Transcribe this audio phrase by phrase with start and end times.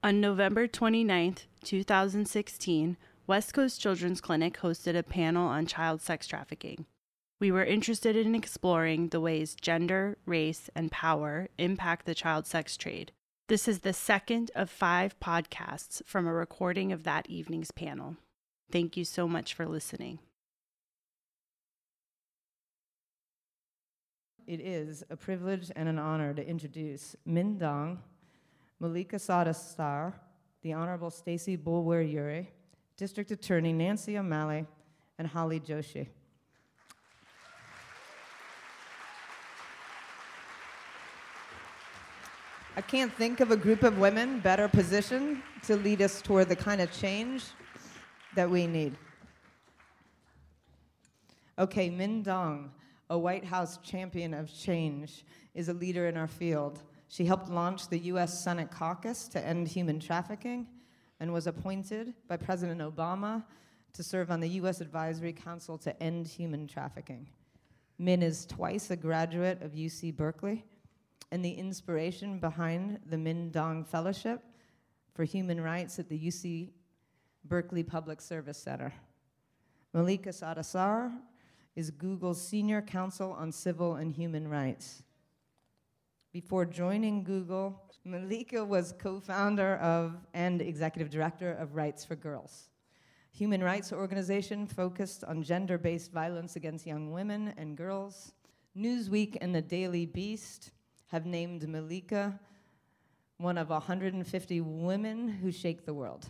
[0.00, 6.86] On November 29, 2016, West Coast Children's Clinic hosted a panel on child sex trafficking.
[7.40, 12.76] We were interested in exploring the ways gender, race, and power impact the child sex
[12.76, 13.10] trade.
[13.48, 18.16] This is the second of five podcasts from a recording of that evening's panel.
[18.70, 20.20] Thank you so much for listening.
[24.46, 27.98] It is a privilege and an honor to introduce Minh Dang,
[28.80, 30.14] Malika Saada Saar,
[30.62, 32.48] the Honorable Stacy Boulware Eurie,
[32.96, 34.66] District Attorney Nancy O'Malley,
[35.18, 36.06] and Holly Joshi.
[42.76, 46.54] I can't think of a group of women better positioned to lead us toward the
[46.54, 47.46] kind of change
[48.36, 48.96] that we need.
[51.58, 52.70] Okay, Minh Dang,
[53.10, 55.24] a White House champion of change,
[55.56, 56.80] is a leader in our field.
[57.08, 60.66] She helped launch the US Senate caucus to end human trafficking
[61.20, 63.44] and was appointed by President Obama
[63.94, 67.26] to serve on the US Advisory Council to End Human Trafficking.
[68.00, 70.64] Minh is twice a graduate of UC Berkeley
[71.32, 74.44] and the inspiration behind the Minh Dang Fellowship
[75.14, 76.70] for Human Rights at the UC
[77.44, 78.92] Berkeley Public Service Center.
[79.92, 81.10] Malika Saada Saar
[81.74, 85.02] is Google's Senior Counsel on Civil and Human Rights.
[86.30, 92.68] Before joining Google, Malika was co founder of and executive director of Rights for Girls,
[93.32, 98.32] human rights organization focused on gender based violence against young women and girls.
[98.76, 100.72] Newsweek and the Daily Beast
[101.06, 102.38] have named Malika
[103.38, 106.26] one of 150 women who shake the world.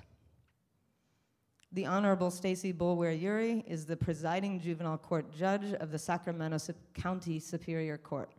[1.73, 6.59] The Honorable Stacy Boulware Eurie is the presiding juvenile court judge of the Sacramento
[6.95, 8.33] County Superior Court.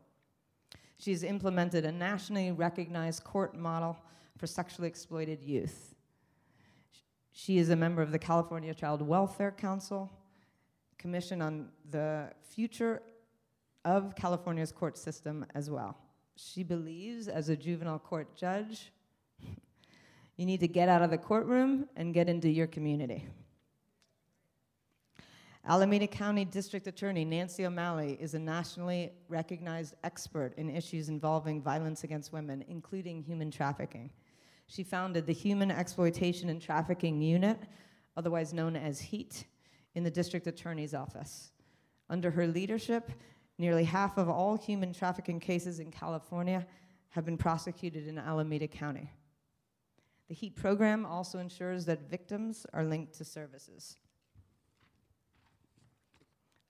[1.00, 3.98] She's implemented a nationally recognized court model
[4.38, 5.96] for sexually exploited youth.
[7.32, 10.12] She is a member of the California Child Welfare Council,
[10.98, 13.02] Commission on the Future
[13.86, 15.98] of California's court system as well.
[16.36, 18.92] She believes, as a juvenile court judge,
[20.36, 23.26] you need to get out of the courtroom and get into your community.
[25.66, 32.04] Alameda County District Attorney Nancy O'Malley is a nationally recognized expert in issues involving violence
[32.04, 34.10] against women, including human trafficking.
[34.68, 37.60] She founded the Human Exploitation and Trafficking Unit,
[38.18, 39.46] otherwise known as HEAT,
[39.96, 41.52] in the District Attorney's Office.
[42.10, 43.12] Under her leadership,
[43.60, 46.66] Nearly half of all human trafficking cases in California
[47.10, 49.12] have been prosecuted in Alameda County.
[50.30, 53.98] The HEAT program also ensures that victims are linked to services.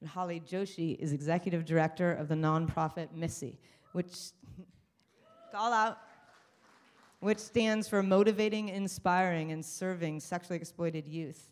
[0.01, 3.59] And Holly Joshi is executive director of the nonprofit MISSY,
[3.91, 4.15] which
[5.51, 5.99] call out,
[7.19, 11.51] which stands for Motivating, Inspiring, and Serving Sexually Exploited Youth.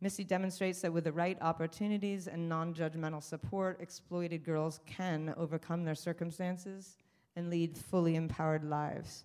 [0.00, 5.84] Missy demonstrates that with the right opportunities and non judgmental support, exploited girls can overcome
[5.84, 6.96] their circumstances
[7.36, 9.24] and lead fully empowered lives.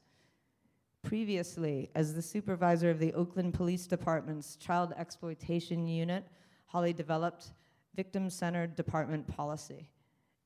[1.04, 6.26] Previously, as the supervisor of the Oakland Police Department's Child Exploitation Unit,
[6.66, 7.54] Holly developed
[7.96, 9.90] victim centered department policy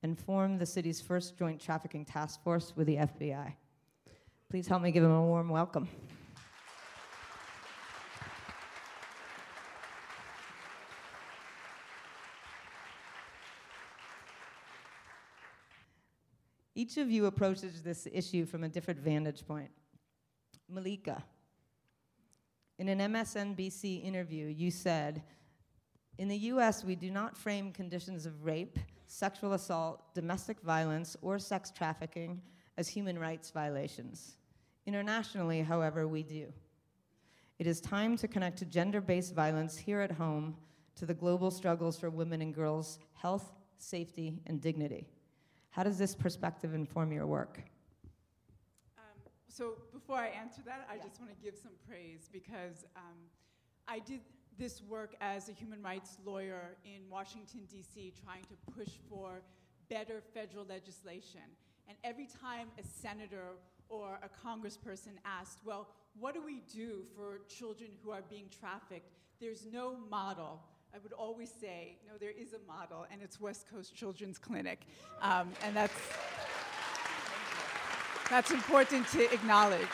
[0.04, 3.54] and formed the city's first joint trafficking task force with the FBI.
[4.50, 5.88] Please help me give him a warm welcome.
[16.76, 19.72] Each of you approaches this issue from a different vantage point.
[20.70, 21.24] Malika,
[22.78, 25.24] in an MSNBC interview, you said,
[26.18, 31.38] In the US, we do not frame conditions of rape, sexual assault, domestic violence, or
[31.38, 32.42] sex trafficking
[32.78, 34.38] as human rights violations.
[34.88, 36.52] Internationally, however, we do.
[37.60, 40.56] It is time to connect to gender based violence here at home
[40.96, 45.08] to the global struggles for women and girls' health, safety, and dignity.
[45.70, 47.62] How does this perspective inform your work?
[48.98, 49.04] Um,
[49.48, 51.04] so before I answer that, I yeah.
[51.04, 53.18] just want to give some praise because um,
[53.88, 54.22] I did
[54.58, 59.42] this work as a human rights lawyer in Washington, D.C., trying to push for
[59.90, 61.42] better federal legislation.
[61.88, 63.56] And every time a senator
[63.90, 65.88] or a congressperson asked, well,
[66.20, 69.12] what do we do for children who are being trafficked?
[69.40, 70.60] There's no model.
[70.94, 74.82] I would always say, no, there is a model, and it's West Coast Children's Clinic.
[75.22, 75.94] Um, and that's,
[78.30, 79.88] that's important to acknowledge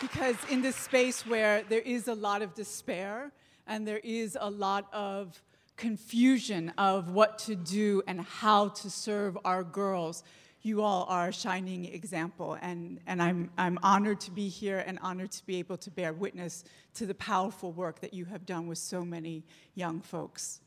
[0.00, 3.32] because in this space where there is a lot of despair
[3.66, 5.42] and there is a lot of
[5.76, 10.22] confusion of what to do and how to serve our girls,
[10.62, 14.98] you all are a shining example, and, and I'm, I'm honored to be here and
[15.02, 16.64] honored to be able to bear witness
[16.94, 19.44] to the powerful work that you have done with so many
[19.74, 20.60] young folks.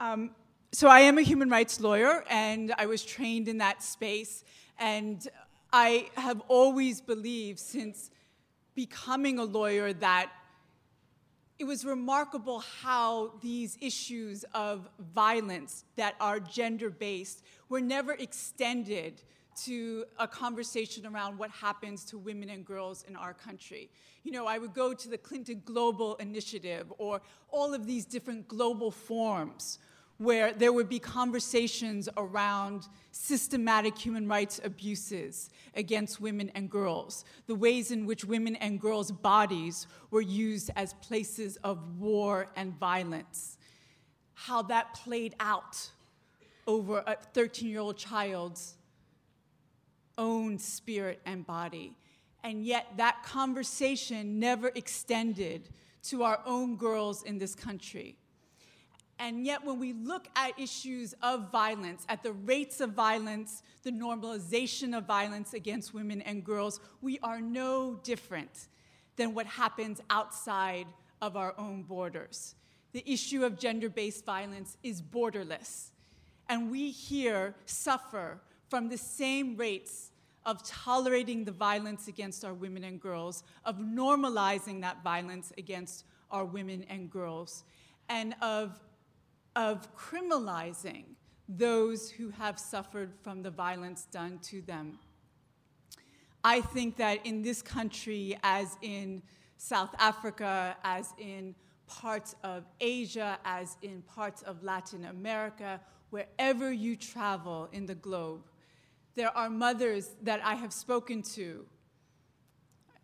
[0.00, 0.30] Um,
[0.72, 4.44] so, I am a human rights lawyer, and I was trained in that space,
[4.78, 5.28] and
[5.70, 8.10] I have always believed since
[8.74, 10.30] becoming a lawyer that
[11.62, 19.22] it was remarkable how these issues of violence that are gender based were never extended
[19.54, 23.88] to a conversation around what happens to women and girls in our country.
[24.24, 27.22] You know, I would go to the Clinton Global Initiative or
[27.52, 29.78] all of these different global forums
[30.18, 37.54] where there would be conversations around systematic human rights abuses against women and girls, the
[37.54, 43.58] ways in which women and girls' bodies were used as places of war and violence,
[44.34, 45.90] how that played out
[46.66, 48.76] over a 13 year old child's
[50.18, 51.94] own spirit and body.
[52.44, 55.68] And yet, that conversation never extended
[56.04, 58.16] to our own girls in this country.
[59.18, 63.92] And yet, when we look at issues of violence, at the rates of violence, the
[63.92, 68.68] normalization of violence against women and girls, we are no different
[69.16, 70.86] than what happens outside
[71.20, 72.56] of our own borders.
[72.92, 75.90] The issue of gender based violence is borderless.
[76.48, 80.10] And we here suffer from the same rates
[80.44, 86.44] of tolerating the violence against our women and girls, of normalizing that violence against our
[86.44, 87.64] women and girls,
[88.08, 88.80] and of
[89.54, 91.04] of criminalizing
[91.48, 94.98] those who have suffered from the violence done to them.
[96.44, 99.22] I think that in this country, as in
[99.56, 101.54] South Africa, as in
[101.86, 108.42] parts of Asia, as in parts of Latin America, wherever you travel in the globe,
[109.14, 111.66] there are mothers that I have spoken to.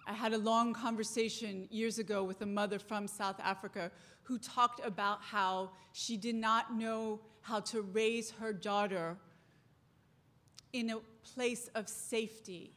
[0.09, 3.91] I had a long conversation years ago with a mother from South Africa
[4.23, 9.19] who talked about how she did not know how to raise her daughter
[10.73, 10.97] in a
[11.35, 12.73] place of safety.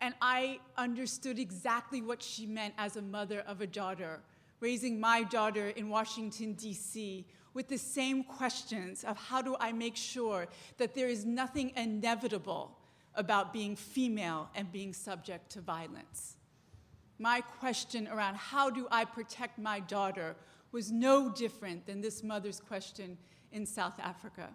[0.00, 4.20] And I understood exactly what she meant as a mother of a daughter,
[4.60, 9.96] raising my daughter in Washington, D.C., with the same questions of how do I make
[9.96, 10.46] sure
[10.76, 12.77] that there is nothing inevitable
[13.14, 16.38] about being female and being subject to violence
[17.18, 20.36] my question around how do I protect my daughter
[20.70, 23.18] was no different than this mother's question
[23.52, 24.50] in South Africa.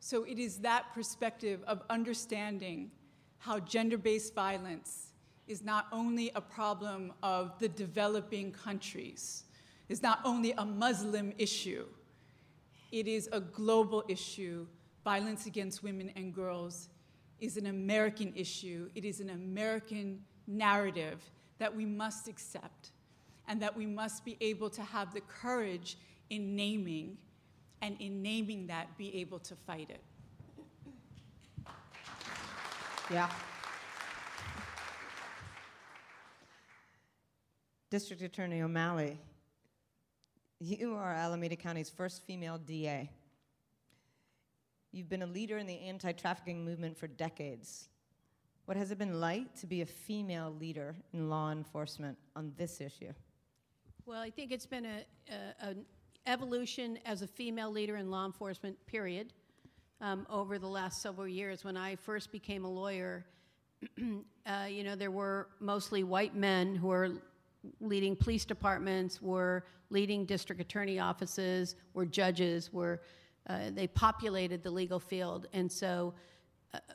[0.00, 2.90] So it is that perspective of understanding
[3.38, 5.12] how gender based violence
[5.46, 9.44] is not only a problem of the developing countries,
[9.88, 11.86] is not only a Muslim issue,
[12.90, 14.66] it is a global issue.
[15.04, 16.88] Violence against women and girls
[17.42, 21.20] is an American issue, it is an American narrative
[21.58, 22.92] that we must accept
[23.48, 25.98] and that we must be able to have the courage
[26.30, 27.18] in naming
[27.82, 30.00] and in naming that be able to fight it.
[33.10, 33.28] Yeah.
[37.90, 39.18] District Attorney O'Malley,
[40.60, 43.10] you are Alameda County's first female DA.
[44.92, 47.88] You've been a leader in the anti trafficking movement for decades.
[48.66, 52.80] What has it been like to be a female leader in law enforcement on this
[52.80, 53.12] issue?
[54.04, 55.84] Well, I think it's been a, a, an
[56.26, 59.32] evolution as a female leader in law enforcement, period,
[60.02, 61.64] um, over the last several years.
[61.64, 63.24] When I first became a lawyer,
[64.46, 67.12] uh, you know, there were mostly white men who were
[67.80, 73.00] leading police departments, were leading district attorney offices, were judges, were
[73.48, 76.14] uh, they populated the legal field, and so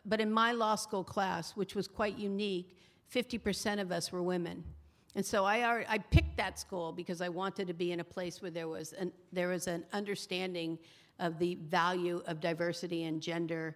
[0.05, 2.77] but in my law school class, which was quite unique,
[3.13, 4.63] 50% of us were women.
[5.15, 8.41] And so I, I picked that school because I wanted to be in a place
[8.41, 10.77] where there was an, there was an understanding
[11.19, 13.75] of the value of diversity and gender,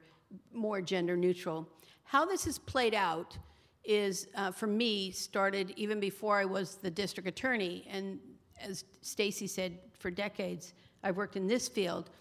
[0.53, 1.67] more gender neutral.
[2.03, 3.37] How this has played out
[3.83, 7.87] is, uh, for me, started even before I was the district attorney.
[7.89, 8.19] And
[8.59, 10.73] as Stacy said, for decades,
[11.03, 12.11] I've worked in this field.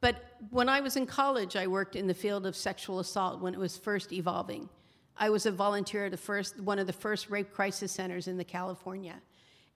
[0.00, 0.16] But
[0.50, 3.60] when I was in college, I worked in the field of sexual assault when it
[3.60, 4.68] was first evolving.
[5.16, 8.38] I was a volunteer at the first, one of the first rape crisis centers in
[8.38, 9.16] the California.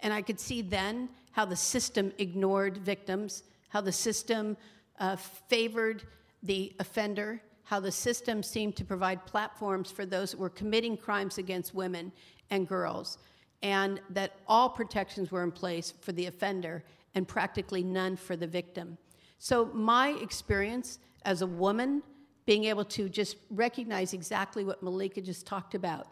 [0.01, 4.57] And I could see then how the system ignored victims, how the system
[4.99, 6.05] uh, favored
[6.43, 11.39] the offender, how the system seemed to provide platforms for those that were committing crimes
[11.39, 12.13] against women
[12.51, 13.19] and girls,
[13.63, 18.47] and that all protections were in place for the offender and practically none for the
[18.47, 18.97] victim.
[19.39, 22.03] So, my experience as a woman
[22.47, 26.09] being able to just recognize exactly what Malika just talked about,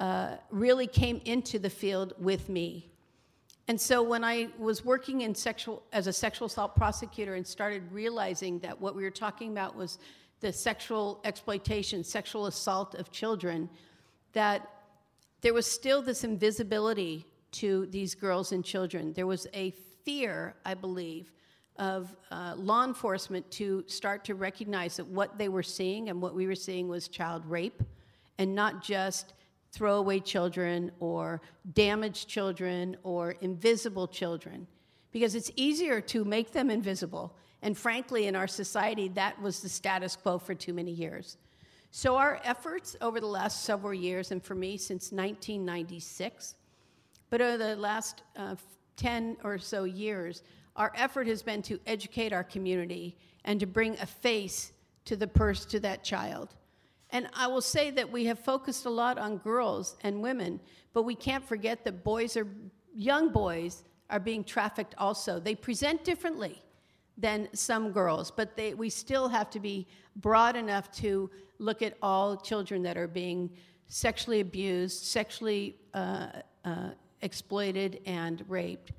[0.00, 2.90] uh, really came into the field with me.
[3.68, 7.82] And so when I was working in sexual, as a sexual assault prosecutor and started
[7.92, 9.98] realizing that what we were talking about was
[10.40, 13.70] the sexual exploitation, sexual assault of children,
[14.32, 14.68] that
[15.40, 19.12] there was still this invisibility to these girls and children.
[19.14, 19.70] There was a
[20.04, 21.32] fear, I believe,
[21.76, 26.34] of uh, law enforcement to start to recognize that what they were seeing and what
[26.34, 27.82] we were seeing was child rape
[28.38, 29.34] and not just
[29.72, 31.40] throwaway children or
[31.72, 34.66] damaged children or invisible children
[35.10, 37.34] because it's easier to make them invisible.
[37.62, 41.38] And frankly, in our society, that was the status quo for too many years.
[41.90, 46.56] So, our efforts over the last several years, and for me since 1996,
[47.30, 48.56] but over the last uh,
[48.96, 50.42] 10 or so years,
[50.76, 54.72] our effort has been to educate our community and to bring a face
[55.04, 56.54] to the purse to that child.
[57.10, 60.60] And I will say that we have focused a lot on girls and women,
[60.92, 62.48] but we can't forget that boys are,
[62.94, 65.38] young boys are being trafficked also.
[65.38, 66.60] They present differently
[67.16, 71.96] than some girls, but they, we still have to be broad enough to look at
[72.02, 73.50] all children that are being
[73.86, 76.28] sexually abused, sexually uh,
[76.64, 76.90] uh,
[77.22, 78.90] exploited, and raped.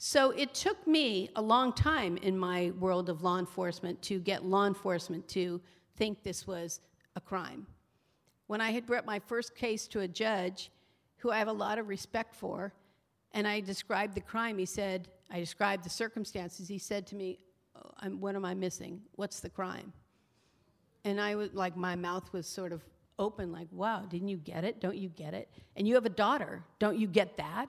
[0.00, 4.44] So it took me a long time in my world of law enforcement to get
[4.44, 5.60] law enforcement to
[5.96, 6.80] think this was
[7.16, 7.66] a crime.
[8.46, 10.70] When I had brought my first case to a judge,
[11.16, 12.72] who I have a lot of respect for,
[13.32, 16.68] and I described the crime, he said, I described the circumstances.
[16.68, 17.40] He said to me,
[17.74, 19.00] oh, What am I missing?
[19.16, 19.92] What's the crime?
[21.04, 22.84] And I was like, my mouth was sort of
[23.18, 24.80] open, like, wow, didn't you get it?
[24.80, 25.48] Don't you get it?
[25.74, 26.62] And you have a daughter.
[26.78, 27.66] Don't you get that?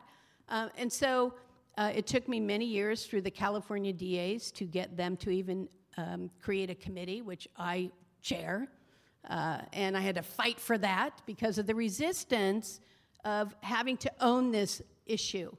[0.47, 1.33] Uh, and so
[1.79, 5.69] uh, it took me many years through the California DAs to get them to even
[5.95, 7.89] um, create a committee, which I
[8.21, 8.67] chair.
[9.29, 12.81] Uh, and I had to fight for that because of the resistance
[13.23, 15.55] of having to own this issue,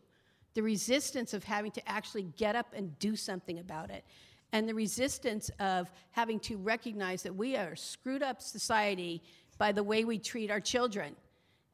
[0.52, 4.04] the resistance of having to actually get up and do something about it,
[4.52, 9.22] and the resistance of having to recognize that we are screwed up society
[9.56, 11.16] by the way we treat our children.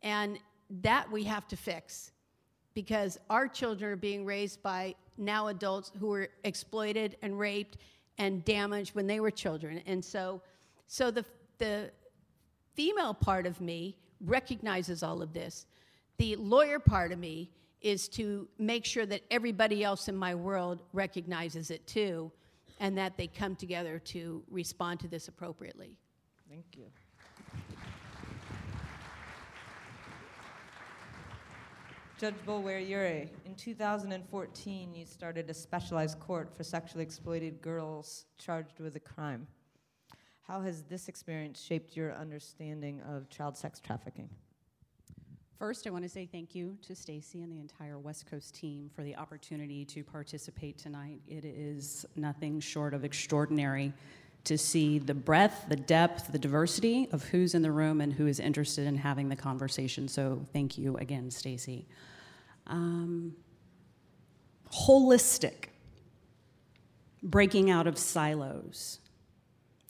[0.02, 0.38] And
[0.82, 2.12] that we have to fix
[2.76, 7.78] because our children are being raised by now adults who were exploited and raped
[8.18, 9.80] and damaged when they were children.
[9.86, 10.42] And so,
[10.86, 11.24] so the,
[11.56, 11.90] the
[12.74, 15.64] female part of me recognizes all of this.
[16.18, 20.82] The lawyer part of me is to make sure that everybody else in my world
[20.92, 22.30] recognizes it too
[22.78, 25.96] and that they come together to respond to this appropriately.
[26.50, 26.84] Thank you.
[32.18, 38.96] Judge Boulware-Eurie, in 2014, you started a specialized court for sexually exploited girls charged with
[38.96, 39.46] a crime.
[40.48, 44.30] How has this experience shaped your understanding of child sex trafficking?
[45.58, 48.88] First, I want to say thank you to Stacy and the entire West Coast team
[48.94, 51.20] for the opportunity to participate tonight.
[51.28, 53.92] It is nothing short of extraordinary
[54.46, 58.26] to see the breadth, the depth, the diversity of who's in the room and who
[58.26, 60.08] is interested in having the conversation.
[60.08, 61.86] So thank you again, Stacy.
[62.66, 63.34] Um,
[64.72, 65.66] holistic,
[67.22, 69.00] breaking out of silos,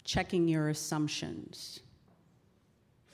[0.04, 1.80] checking your assumptions,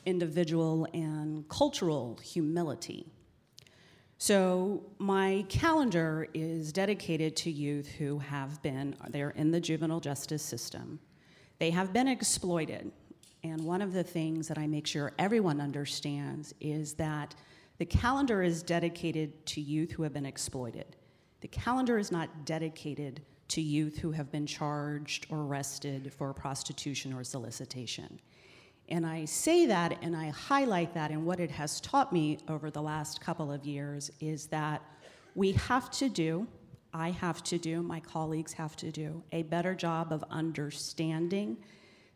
[0.07, 3.07] individual and cultural humility.
[4.19, 10.43] So, my calendar is dedicated to youth who have been, they're in the juvenile justice
[10.43, 11.01] system
[11.63, 12.91] they have been exploited.
[13.45, 17.37] And one of the things that I make sure everyone understands is that
[17.79, 20.97] the calendar is dedicated to youth who have been exploited.
[21.41, 27.13] The calendar is not dedicated to youth who have been charged or arrested for prostitution
[27.13, 28.19] or solicitation.
[28.89, 32.73] And I say that and I highlight that, and what it has taught me over
[32.73, 34.83] the last couple of years is that
[35.37, 36.49] we have to do
[36.95, 41.57] I have to do, my colleagues have to do, a better job of understanding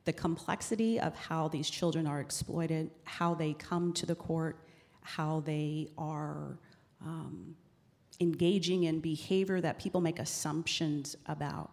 [0.04, 4.58] the complexity of how these children are exploited, how they come to the court,
[5.00, 6.58] how they are
[7.04, 7.56] um,
[8.20, 11.70] engaging in behavior that people make assumptions about.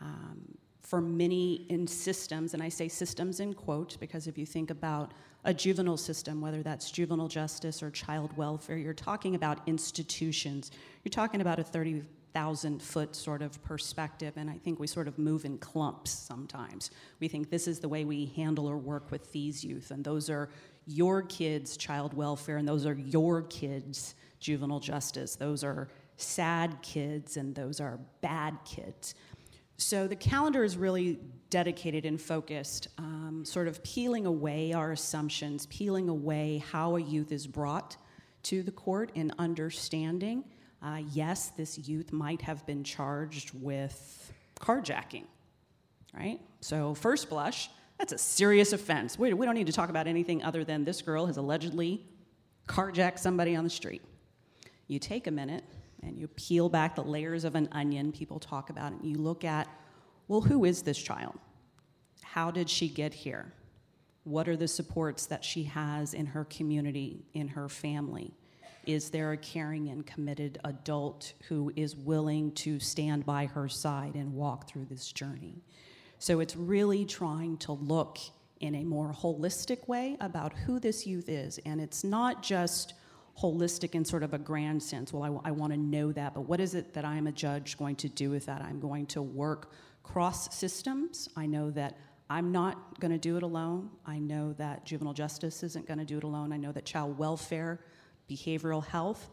[0.00, 4.70] Um, for many in systems, and I say systems in quotes because if you think
[4.70, 5.12] about
[5.44, 10.70] a juvenile system, whether that's juvenile justice or child welfare, you're talking about institutions.
[11.02, 12.04] You're talking about a 30
[12.36, 16.90] thousand foot sort of perspective, and I think we sort of move in clumps sometimes.
[17.18, 20.28] We think this is the way we handle or work with these youth, and those
[20.28, 20.50] are
[20.86, 25.34] your kids' child welfare, and those are your kids' juvenile justice.
[25.34, 25.88] Those are
[26.18, 29.14] sad kids, and those are bad kids.
[29.78, 35.64] So the calendar is really dedicated and focused, um, sort of peeling away our assumptions,
[35.66, 37.96] peeling away how a youth is brought
[38.42, 40.44] to the court and understanding.
[40.82, 45.24] Uh, yes, this youth might have been charged with carjacking,
[46.14, 46.40] right?
[46.60, 49.18] So, first blush, that's a serious offense.
[49.18, 52.04] We, we don't need to talk about anything other than this girl has allegedly
[52.68, 54.02] carjacked somebody on the street.
[54.86, 55.64] You take a minute
[56.02, 59.44] and you peel back the layers of an onion people talk about, and you look
[59.44, 59.68] at,
[60.28, 61.38] well, who is this child?
[62.22, 63.52] How did she get here?
[64.24, 68.34] What are the supports that she has in her community, in her family?
[68.86, 74.14] Is there a caring and committed adult who is willing to stand by her side
[74.14, 75.62] and walk through this journey?
[76.18, 78.18] So it's really trying to look
[78.60, 81.58] in a more holistic way about who this youth is.
[81.66, 82.94] And it's not just
[83.40, 85.12] holistic in sort of a grand sense.
[85.12, 87.96] Well, I, want to know that, but what is it that I'm a judge going
[87.96, 88.62] to do with that?
[88.62, 91.28] I'm going to work cross systems.
[91.36, 91.98] I know that
[92.30, 93.90] I'm not going to do it alone.
[94.06, 96.52] I know that juvenile justice isn't going to do it alone.
[96.52, 97.80] I know that child welfare,
[98.28, 99.30] behavioral health,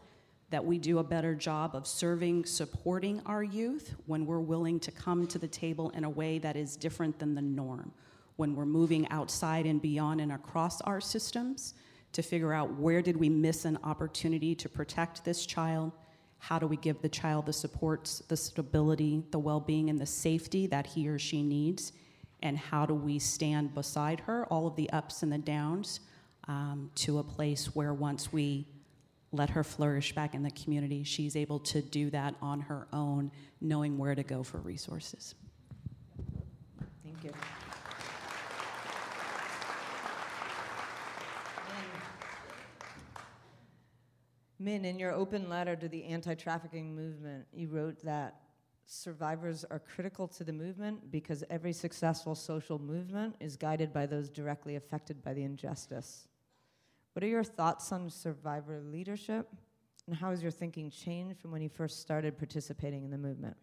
[0.50, 4.90] that we do a better job of serving, supporting our youth when we're willing to
[4.90, 7.92] come to the table in a way that is different than the norm.
[8.36, 11.74] When we're moving outside and beyond and across our systems
[12.12, 15.92] to figure out where did we miss an opportunity to protect this child,
[16.38, 20.06] how do we give the child the supports, the stability, the well being, and the
[20.06, 21.92] safety that he or she needs?
[22.42, 26.00] And how do we stand beside her, all of the ups and the downs,
[26.46, 28.66] um, to a place where once we
[29.34, 33.30] let her flourish back in the community, she's able to do that on her own,
[33.60, 35.34] knowing where to go for resources.
[37.02, 37.32] Thank you.
[44.62, 48.40] Minh, in your open letter to the anti trafficking movement, you wrote that
[48.86, 54.30] survivors are critical to the movement because every successful social movement is guided by those
[54.30, 56.28] directly affected by the injustice.
[57.14, 59.48] What are your thoughts on survivor leadership?
[60.08, 63.56] And how has your thinking changed from when you first started participating in the movement?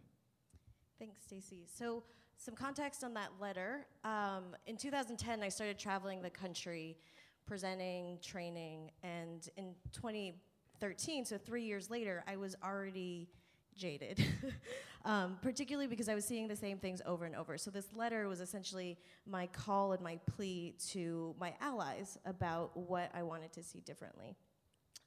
[0.98, 1.66] Thanks, Stacy.
[1.68, 2.04] So,
[2.38, 3.86] some context on that letter.
[4.04, 6.98] Um, in 2010, I started traveling the country,
[7.46, 13.30] presenting, training, and in 2013, so three years later, I was already
[13.76, 14.24] jaded,
[15.06, 17.58] um, particularly because I was seeing the same things over and over.
[17.58, 23.12] So, this letter was essentially my call and my plea to my allies about what
[23.14, 24.36] I wanted to see differently.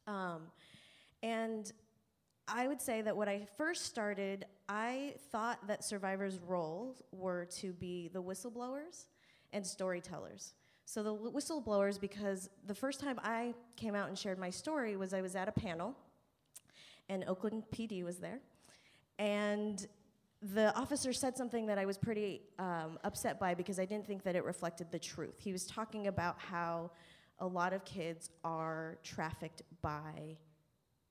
[0.07, 0.43] Um,
[1.23, 1.73] and
[2.47, 7.73] I would say that when I first started, I thought that survivors' roles were to
[7.73, 9.07] be the whistleblowers
[9.53, 10.53] and storytellers.
[10.85, 15.15] So the whistleblowers, because the first time I came out and shared my story was
[15.15, 15.97] I was at a panel,
[17.09, 18.41] and Oakland PD was there,
[19.19, 19.87] and
[20.43, 24.23] the officer said something that I was pretty um, upset by because I didn't think
[24.25, 25.37] that it reflected the truth.
[25.39, 26.91] He was talking about how
[27.39, 30.37] a lot of kids are trafficked by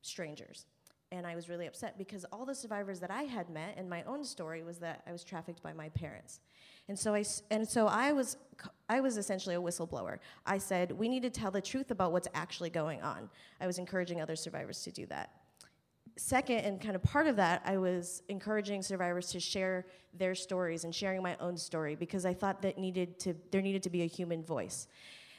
[0.01, 0.67] strangers
[1.13, 4.01] and I was really upset because all the survivors that I had met and my
[4.03, 6.39] own story was that I was trafficked by my parents.
[6.89, 8.37] And so I and so I was
[8.89, 10.17] I was essentially a whistleblower.
[10.45, 13.29] I said we need to tell the truth about what's actually going on.
[13.61, 15.29] I was encouraging other survivors to do that.
[16.15, 20.83] Second, and kind of part of that, I was encouraging survivors to share their stories
[20.83, 24.03] and sharing my own story because I thought that needed to there needed to be
[24.03, 24.87] a human voice.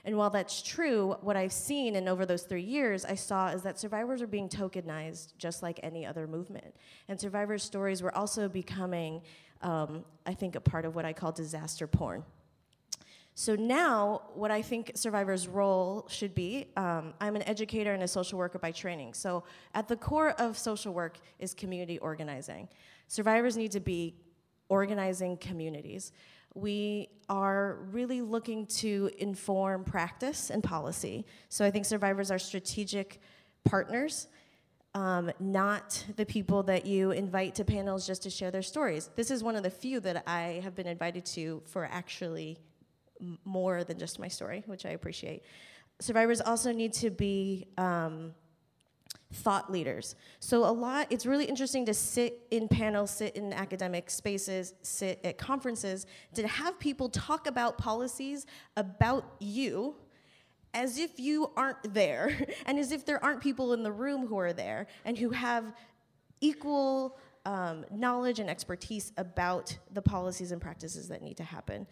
[0.05, 3.63] And while that's true, what I've seen and over those three years, I saw is
[3.63, 6.75] that survivors are being tokenized just like any other movement.
[7.09, 9.23] And survivors' stories were also becoming,
[9.63, 12.23] um, I think, a part of what I call disaster porn.
[13.37, 18.09] So now, what I think survivors' role should be um, I'm an educator and a
[18.09, 19.15] social worker by training.
[19.15, 19.43] So,
[19.75, 22.69] at the core of social work is community organizing.
[23.09, 24.15] Survivors need to be
[24.69, 26.13] organizing communities
[26.55, 31.27] we are really looking to inform practice and policy.
[31.49, 33.21] So I think survivors are strategic
[33.65, 34.29] partners,
[34.95, 39.11] um, not the people that you invite to panels just to share their stories.
[39.17, 42.59] This is one of the few that I have been invited to for actually
[43.45, 45.43] more than just my story, which I appreciate.
[46.01, 48.35] Survivors also need to be um,
[49.33, 50.15] thought leaders.
[50.41, 55.21] So a lot, it's really interesting to sit in panels, sit in academic spaces, sit
[55.25, 59.97] at conferences, to have people talk about policies about you
[60.73, 64.39] as if you aren't there, and as if there aren't people in the room who
[64.39, 65.73] are there and who have
[66.41, 71.87] equal um, knowledge and expertise about the policies and practices that need to happen.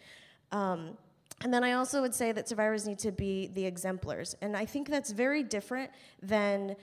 [0.51, 0.97] Um,
[1.43, 4.35] and then I also would say that survivors need to be the exemplars.
[4.41, 6.75] And I think that's very different than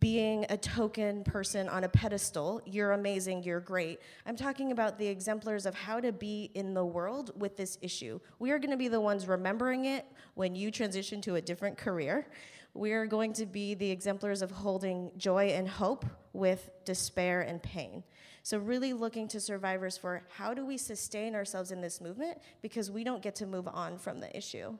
[0.00, 2.60] being a token person on a pedestal.
[2.66, 4.00] You're amazing, you're great.
[4.26, 8.20] I'm talking about the exemplars of how to be in the world with this issue.
[8.38, 10.04] We are going to be the ones remembering it
[10.34, 12.26] when you transition to a different career.
[12.74, 17.62] We are going to be the exemplars of holding joy and hope with despair and
[17.62, 18.04] pain.
[18.48, 22.90] So, really looking to survivors for how do we sustain ourselves in this movement because
[22.90, 24.74] we don't get to move on from the issue.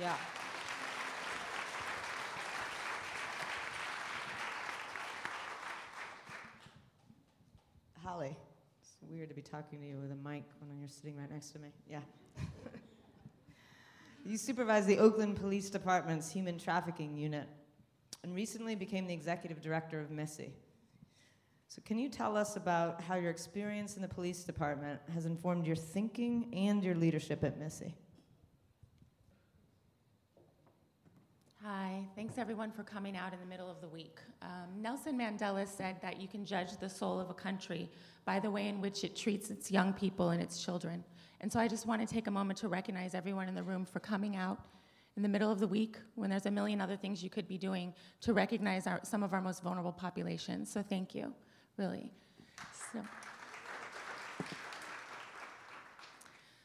[0.00, 0.16] Yeah.
[8.02, 8.36] Holly,
[8.80, 11.50] it's weird to be talking to you with a mic when you're sitting right next
[11.50, 11.68] to me.
[11.88, 12.00] Yeah.
[14.26, 17.46] you supervise the Oakland Police Department's Human Trafficking Unit
[18.24, 20.52] and recently became the executive director of Missy.
[21.74, 25.66] So, can you tell us about how your experience in the police department has informed
[25.66, 27.94] your thinking and your leadership at Missy?
[31.64, 34.18] Hi, thanks everyone for coming out in the middle of the week.
[34.42, 37.88] Um, Nelson Mandela said that you can judge the soul of a country
[38.26, 41.02] by the way in which it treats its young people and its children.
[41.40, 43.86] And so I just want to take a moment to recognize everyone in the room
[43.86, 44.58] for coming out
[45.16, 47.56] in the middle of the week when there's a million other things you could be
[47.56, 50.70] doing to recognize our, some of our most vulnerable populations.
[50.70, 51.32] So thank you,
[51.76, 52.10] really.
[52.92, 53.00] So.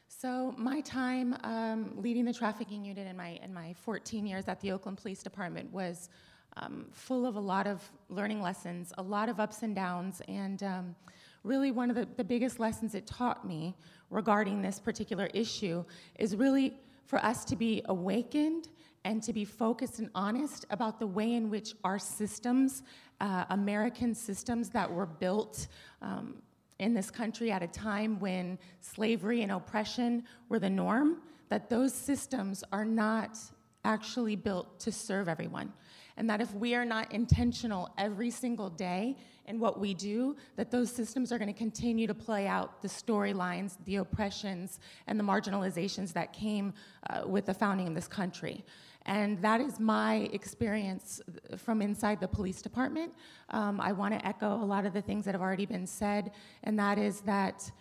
[0.07, 4.59] So my time um, leading the trafficking unit in my in my 14 years at
[4.61, 6.09] the Oakland Police Department was
[6.57, 10.63] um, full of a lot of learning lessons, a lot of ups and downs, and
[10.63, 10.95] um,
[11.43, 13.75] really one of the, the biggest lessons it taught me
[14.09, 15.83] regarding this particular issue
[16.17, 16.73] is really
[17.05, 18.69] for us to be awakened
[19.07, 22.83] and to be focused and honest about the way in which our systems,
[23.21, 25.67] uh, American systems that were built
[26.01, 26.35] um,
[26.79, 31.93] in this country at a time when slavery and oppression were the norm, that those
[31.93, 33.39] systems are not
[33.85, 35.71] actually built to serve everyone.
[36.17, 39.15] And that if we are not intentional every single day
[39.47, 42.87] in what we do, that those systems are going to continue to play out the
[42.87, 46.73] storylines, the oppressions, and the marginalizations that came
[47.09, 48.65] uh, with the founding of this country.
[49.05, 51.21] And that is my experience
[51.55, 53.13] from inside the police department.
[53.49, 56.31] Um, I want to echo a lot of the things that have already been said,
[56.63, 57.71] and that is that.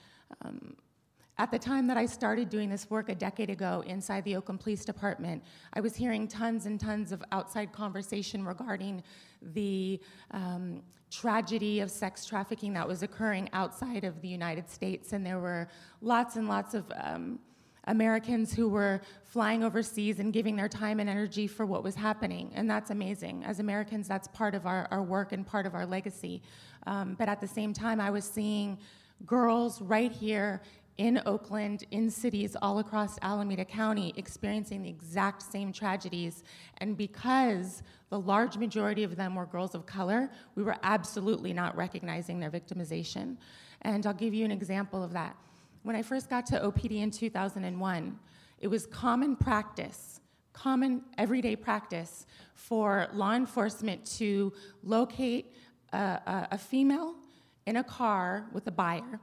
[0.44, 0.76] Um,
[1.38, 4.60] at the time that I started doing this work a decade ago inside the Oakland
[4.60, 5.42] Police Department,
[5.74, 9.02] I was hearing tons and tons of outside conversation regarding
[9.42, 15.24] the um, tragedy of sex trafficking that was occurring outside of the United States, and
[15.24, 15.68] there were
[16.00, 17.38] lots and lots of um,
[17.84, 22.50] Americans who were flying overseas and giving their time and energy for what was happening.
[22.54, 23.44] And that's amazing.
[23.44, 26.42] As Americans, that's part of our, our work and part of our legacy.
[26.86, 28.78] Um, but at the same time, I was seeing
[29.24, 30.62] girls right here
[30.98, 36.42] in Oakland, in cities all across Alameda County, experiencing the exact same tragedies.
[36.78, 41.76] And because the large majority of them were girls of color, we were absolutely not
[41.76, 43.36] recognizing their victimization.
[43.82, 45.36] And I'll give you an example of that.
[45.82, 48.18] When I first got to OPD in 2001,
[48.58, 50.20] it was common practice,
[50.54, 55.52] common everyday practice for law enforcement to locate
[55.92, 57.14] a, a, a female
[57.66, 59.20] in a car with a buyer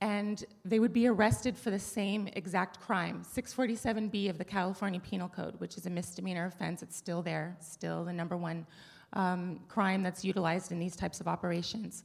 [0.00, 5.28] and they would be arrested for the same exact crime 647b of the california penal
[5.28, 8.66] code which is a misdemeanor offense it's still there still the number one
[9.14, 12.04] um, crime that's utilized in these types of operations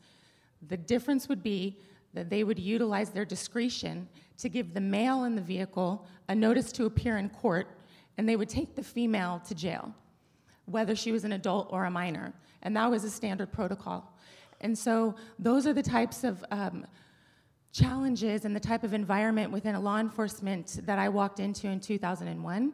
[0.68, 1.78] the difference would be
[2.14, 6.72] that they would utilize their discretion to give the male in the vehicle a notice
[6.74, 7.68] to appear in court,
[8.18, 9.94] and they would take the female to jail,
[10.66, 12.34] whether she was an adult or a minor.
[12.62, 14.16] And that was a standard protocol.
[14.62, 16.86] And so, those are the types of um,
[17.74, 21.80] challenges and the type of environment within a law enforcement that I walked into in
[21.80, 22.72] 2001.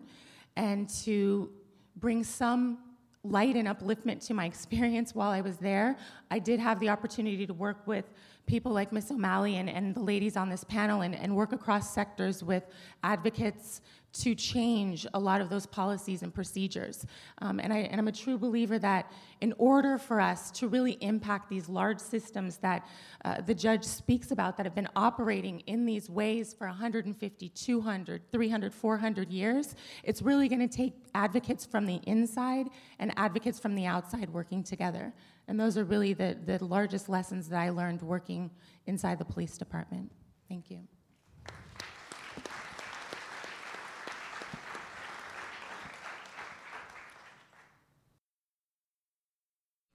[0.57, 1.49] And to
[1.95, 2.79] bring some
[3.23, 5.97] light and upliftment to my experience while I was there,
[6.29, 8.05] I did have the opportunity to work with
[8.49, 11.93] people like Miss O'Malley and, and the ladies on this panel and, and work across
[11.93, 12.63] sectors with
[13.03, 13.81] advocates
[14.12, 17.05] to change a lot of those policies and procedures.
[17.43, 20.93] Um, and, I, and I'm a true believer that in order for us to really
[21.01, 22.88] impact these large systems that
[23.23, 28.21] uh, the judge speaks about that have been operating in these ways for 150, 200,
[28.31, 32.65] 300, 400 years, it's really going to take advocates from the inside
[32.97, 35.13] and advocates from the outside working together.
[35.49, 38.51] And those are really the, the largest lessons that I learned working
[38.85, 40.12] inside the police department.
[40.47, 40.81] Thank you.